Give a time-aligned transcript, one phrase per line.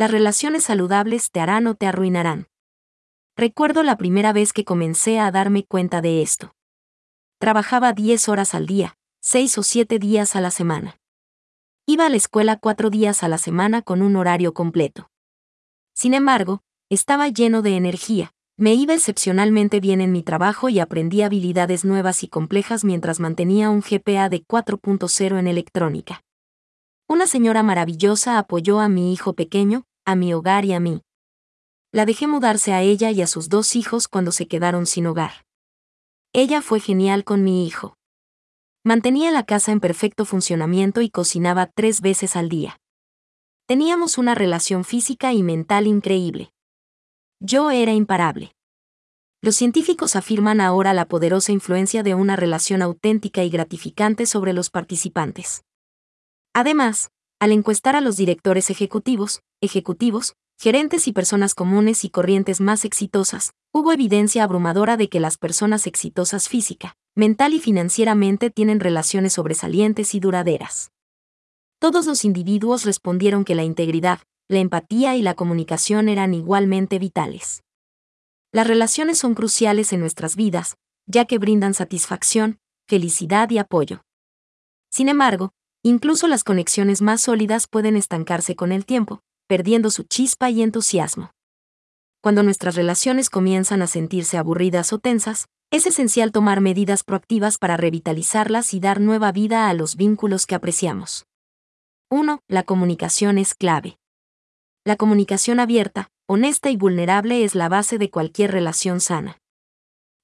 [0.00, 2.46] Las relaciones saludables te harán o te arruinarán.
[3.36, 6.54] Recuerdo la primera vez que comencé a darme cuenta de esto.
[7.38, 10.98] Trabajaba 10 horas al día, 6 o 7 días a la semana.
[11.84, 15.10] Iba a la escuela 4 días a la semana con un horario completo.
[15.92, 21.20] Sin embargo, estaba lleno de energía, me iba excepcionalmente bien en mi trabajo y aprendí
[21.20, 26.24] habilidades nuevas y complejas mientras mantenía un GPA de 4.0 en electrónica.
[27.06, 31.02] Una señora maravillosa apoyó a mi hijo pequeño, a mi hogar y a mí.
[31.92, 35.44] La dejé mudarse a ella y a sus dos hijos cuando se quedaron sin hogar.
[36.32, 37.96] Ella fue genial con mi hijo.
[38.84, 42.78] Mantenía la casa en perfecto funcionamiento y cocinaba tres veces al día.
[43.66, 46.52] Teníamos una relación física y mental increíble.
[47.40, 48.54] Yo era imparable.
[49.42, 54.70] Los científicos afirman ahora la poderosa influencia de una relación auténtica y gratificante sobre los
[54.70, 55.64] participantes.
[56.52, 62.84] Además, al encuestar a los directores ejecutivos, ejecutivos, gerentes y personas comunes y corrientes más
[62.84, 69.32] exitosas, hubo evidencia abrumadora de que las personas exitosas física, mental y financieramente tienen relaciones
[69.32, 70.92] sobresalientes y duraderas.
[71.78, 77.62] Todos los individuos respondieron que la integridad, la empatía y la comunicación eran igualmente vitales.
[78.52, 80.76] Las relaciones son cruciales en nuestras vidas,
[81.06, 84.02] ya que brindan satisfacción, felicidad y apoyo.
[84.90, 90.50] Sin embargo, incluso las conexiones más sólidas pueden estancarse con el tiempo, perdiendo su chispa
[90.50, 91.32] y entusiasmo.
[92.22, 97.76] Cuando nuestras relaciones comienzan a sentirse aburridas o tensas, es esencial tomar medidas proactivas para
[97.76, 101.26] revitalizarlas y dar nueva vida a los vínculos que apreciamos.
[102.10, 102.40] 1.
[102.48, 103.98] La comunicación es clave.
[104.84, 109.39] La comunicación abierta, honesta y vulnerable es la base de cualquier relación sana.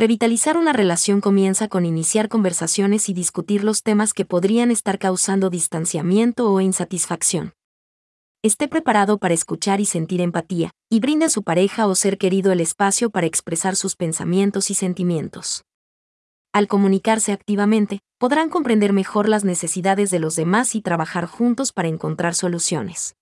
[0.00, 5.50] Revitalizar una relación comienza con iniciar conversaciones y discutir los temas que podrían estar causando
[5.50, 7.52] distanciamiento o insatisfacción.
[8.42, 12.50] Esté preparado para escuchar y sentir empatía, y brinde a su pareja o ser querido
[12.50, 15.64] el espacio para expresar sus pensamientos y sentimientos.
[16.54, 21.88] Al comunicarse activamente, podrán comprender mejor las necesidades de los demás y trabajar juntos para
[21.88, 23.16] encontrar soluciones.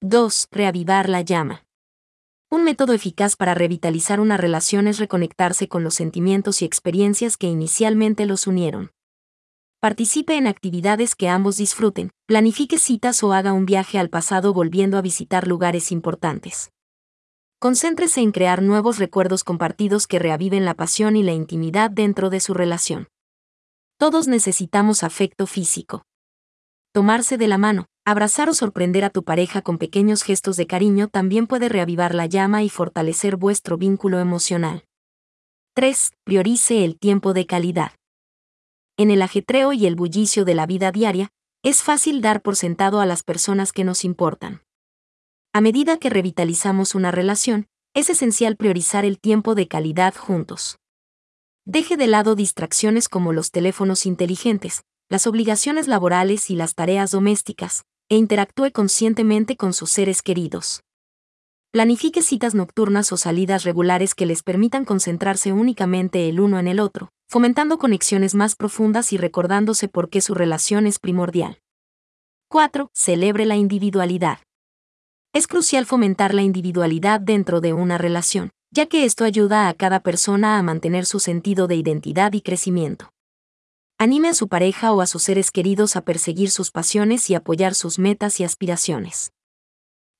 [0.00, 0.48] 2.
[0.50, 1.62] Reavivar la llama.
[2.52, 7.46] Un método eficaz para revitalizar una relación es reconectarse con los sentimientos y experiencias que
[7.46, 8.90] inicialmente los unieron.
[9.78, 14.98] Participe en actividades que ambos disfruten, planifique citas o haga un viaje al pasado volviendo
[14.98, 16.72] a visitar lugares importantes.
[17.60, 22.40] Concéntrese en crear nuevos recuerdos compartidos que reaviven la pasión y la intimidad dentro de
[22.40, 23.06] su relación.
[23.96, 26.02] Todos necesitamos afecto físico.
[26.92, 31.06] Tomarse de la mano, Abrazar o sorprender a tu pareja con pequeños gestos de cariño
[31.06, 34.84] también puede reavivar la llama y fortalecer vuestro vínculo emocional.
[35.76, 36.10] 3.
[36.24, 37.92] Priorice el tiempo de calidad.
[38.96, 41.28] En el ajetreo y el bullicio de la vida diaria,
[41.62, 44.62] es fácil dar por sentado a las personas que nos importan.
[45.52, 50.80] A medida que revitalizamos una relación, es esencial priorizar el tiempo de calidad juntos.
[51.64, 57.84] Deje de lado distracciones como los teléfonos inteligentes, las obligaciones laborales y las tareas domésticas,
[58.10, 60.82] e interactúe conscientemente con sus seres queridos.
[61.70, 66.80] Planifique citas nocturnas o salidas regulares que les permitan concentrarse únicamente el uno en el
[66.80, 71.60] otro, fomentando conexiones más profundas y recordándose por qué su relación es primordial.
[72.48, 72.90] 4.
[72.92, 74.40] Celebre la individualidad.
[75.32, 80.00] Es crucial fomentar la individualidad dentro de una relación, ya que esto ayuda a cada
[80.00, 83.12] persona a mantener su sentido de identidad y crecimiento.
[84.02, 87.74] Anime a su pareja o a sus seres queridos a perseguir sus pasiones y apoyar
[87.74, 89.34] sus metas y aspiraciones.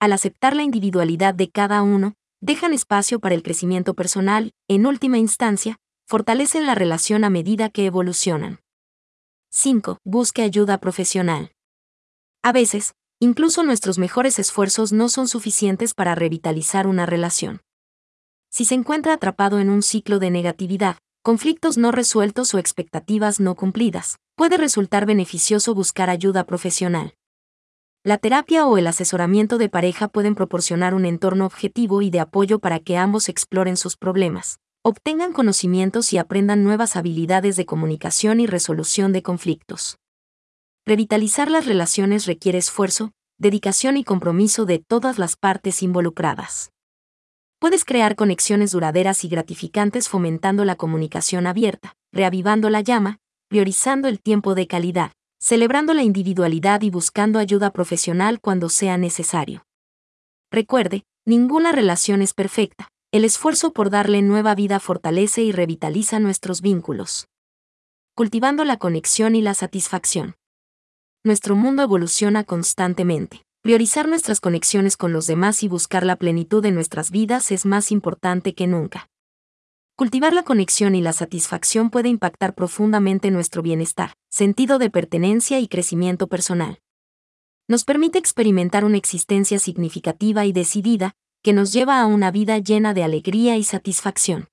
[0.00, 5.18] Al aceptar la individualidad de cada uno, dejan espacio para el crecimiento personal, en última
[5.18, 5.76] instancia,
[6.08, 8.58] fortalecen la relación a medida que evolucionan.
[9.50, 9.98] 5.
[10.04, 11.52] Busque ayuda profesional.
[12.42, 17.60] A veces, incluso nuestros mejores esfuerzos no son suficientes para revitalizar una relación.
[18.50, 20.96] Si se encuentra atrapado en un ciclo de negatividad,
[21.28, 27.16] conflictos no resueltos o expectativas no cumplidas, puede resultar beneficioso buscar ayuda profesional.
[28.02, 32.60] La terapia o el asesoramiento de pareja pueden proporcionar un entorno objetivo y de apoyo
[32.60, 38.46] para que ambos exploren sus problemas, obtengan conocimientos y aprendan nuevas habilidades de comunicación y
[38.46, 39.98] resolución de conflictos.
[40.86, 46.70] Revitalizar las relaciones requiere esfuerzo, dedicación y compromiso de todas las partes involucradas.
[47.60, 53.18] Puedes crear conexiones duraderas y gratificantes fomentando la comunicación abierta, reavivando la llama,
[53.48, 55.10] priorizando el tiempo de calidad,
[55.40, 59.64] celebrando la individualidad y buscando ayuda profesional cuando sea necesario.
[60.52, 62.88] Recuerde, ninguna relación es perfecta.
[63.10, 67.26] El esfuerzo por darle nueva vida fortalece y revitaliza nuestros vínculos.
[68.14, 70.36] Cultivando la conexión y la satisfacción.
[71.24, 76.70] Nuestro mundo evoluciona constantemente priorizar nuestras conexiones con los demás y buscar la plenitud de
[76.70, 79.08] nuestras vidas es más importante que nunca.
[79.96, 85.66] Cultivar la conexión y la satisfacción puede impactar profundamente nuestro bienestar, sentido de pertenencia y
[85.66, 86.78] crecimiento personal.
[87.66, 92.94] Nos permite experimentar una existencia significativa y decidida, que nos lleva a una vida llena
[92.94, 94.48] de alegría y satisfacción.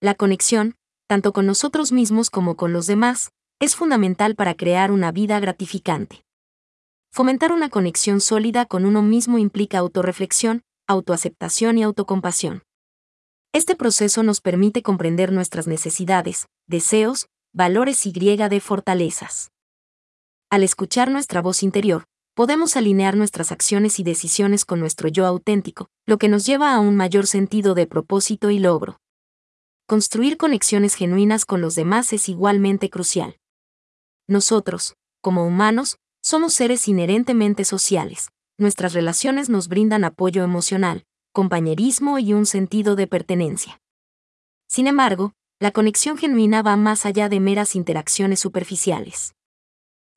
[0.00, 0.76] La conexión,
[1.08, 6.24] tanto con nosotros mismos como con los demás, es fundamental para crear una vida gratificante.
[7.14, 12.62] Fomentar una conexión sólida con uno mismo implica autorreflexión, autoaceptación y autocompasión.
[13.52, 19.50] Este proceso nos permite comprender nuestras necesidades, deseos, valores y griega de fortalezas.
[20.48, 22.04] Al escuchar nuestra voz interior,
[22.34, 26.80] podemos alinear nuestras acciones y decisiones con nuestro yo auténtico, lo que nos lleva a
[26.80, 28.96] un mayor sentido de propósito y logro.
[29.86, 33.36] Construir conexiones genuinas con los demás es igualmente crucial.
[34.28, 35.98] Nosotros, como humanos,
[36.32, 38.30] somos seres inherentemente sociales.
[38.56, 43.82] Nuestras relaciones nos brindan apoyo emocional, compañerismo y un sentido de pertenencia.
[44.66, 49.34] Sin embargo, la conexión genuina va más allá de meras interacciones superficiales.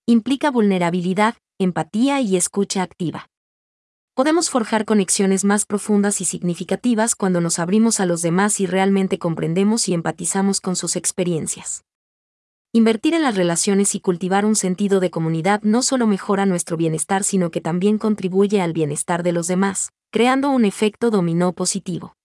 [0.05, 3.27] Implica vulnerabilidad, empatía y escucha activa.
[4.13, 9.19] Podemos forjar conexiones más profundas y significativas cuando nos abrimos a los demás y realmente
[9.19, 11.84] comprendemos y empatizamos con sus experiencias.
[12.75, 17.23] Invertir en las relaciones y cultivar un sentido de comunidad no solo mejora nuestro bienestar,
[17.23, 22.17] sino que también contribuye al bienestar de los demás, creando un efecto dominó positivo.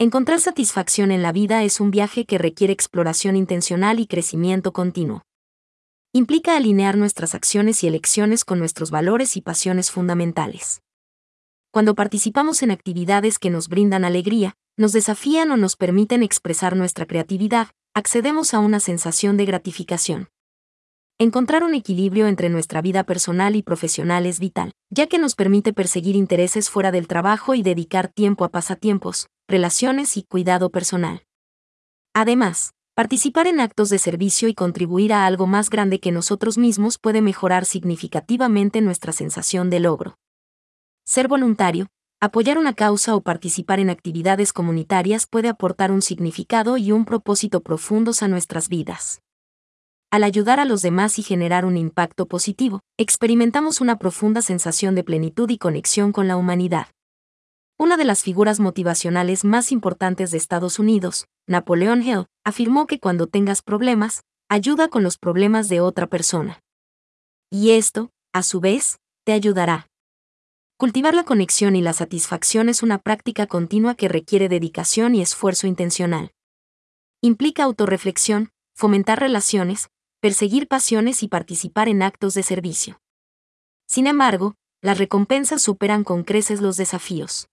[0.00, 5.22] Encontrar satisfacción en la vida es un viaje que requiere exploración intencional y crecimiento continuo.
[6.12, 10.82] Implica alinear nuestras acciones y elecciones con nuestros valores y pasiones fundamentales.
[11.70, 17.06] Cuando participamos en actividades que nos brindan alegría, nos desafían o nos permiten expresar nuestra
[17.06, 20.28] creatividad, accedemos a una sensación de gratificación.
[21.18, 25.72] Encontrar un equilibrio entre nuestra vida personal y profesional es vital, ya que nos permite
[25.72, 31.24] perseguir intereses fuera del trabajo y dedicar tiempo a pasatiempos, relaciones y cuidado personal.
[32.14, 36.96] Además, participar en actos de servicio y contribuir a algo más grande que nosotros mismos
[36.98, 40.16] puede mejorar significativamente nuestra sensación de logro.
[41.04, 41.88] Ser voluntario,
[42.20, 47.60] apoyar una causa o participar en actividades comunitarias puede aportar un significado y un propósito
[47.60, 49.22] profundos a nuestras vidas
[50.10, 55.04] al ayudar a los demás y generar un impacto positivo, experimentamos una profunda sensación de
[55.04, 56.88] plenitud y conexión con la humanidad.
[57.78, 63.28] Una de las figuras motivacionales más importantes de Estados Unidos, Napoleon Hill, afirmó que cuando
[63.28, 66.60] tengas problemas, ayuda con los problemas de otra persona.
[67.48, 69.89] Y esto, a su vez, te ayudará.
[70.80, 75.66] Cultivar la conexión y la satisfacción es una práctica continua que requiere dedicación y esfuerzo
[75.66, 76.32] intencional.
[77.20, 79.90] Implica autorreflexión, fomentar relaciones,
[80.20, 82.98] perseguir pasiones y participar en actos de servicio.
[83.86, 87.50] Sin embargo, las recompensas superan con creces los desafíos.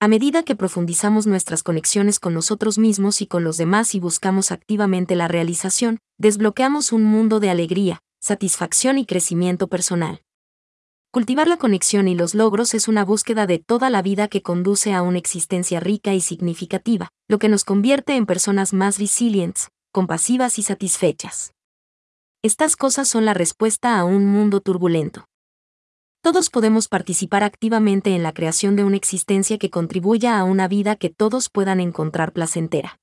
[0.00, 4.50] A medida que profundizamos nuestras conexiones con nosotros mismos y con los demás y buscamos
[4.50, 10.22] activamente la realización, desbloqueamos un mundo de alegría, satisfacción y crecimiento personal.
[11.14, 14.94] Cultivar la conexión y los logros es una búsqueda de toda la vida que conduce
[14.94, 20.58] a una existencia rica y significativa, lo que nos convierte en personas más resilientes, compasivas
[20.58, 21.52] y satisfechas.
[22.42, 25.26] Estas cosas son la respuesta a un mundo turbulento.
[26.22, 30.96] Todos podemos participar activamente en la creación de una existencia que contribuya a una vida
[30.96, 32.98] que todos puedan encontrar placentera.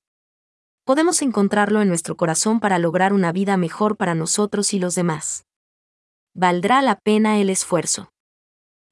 [0.84, 5.44] Podemos encontrarlo en nuestro corazón para lograr una vida mejor para nosotros y los demás.
[6.34, 8.12] Valdrá la pena el esfuerzo.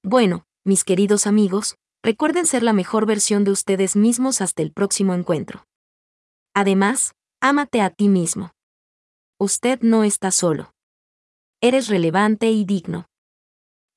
[0.02, 5.14] Bueno, mis queridos amigos, recuerden ser la mejor versión de ustedes mismos hasta el próximo
[5.14, 5.64] encuentro.
[6.54, 8.50] Además, ámate a ti mismo.
[9.38, 10.72] Usted no está solo.
[11.60, 13.06] Eres relevante y digno.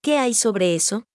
[0.04, 1.06] ¿Qué hay sobre eso?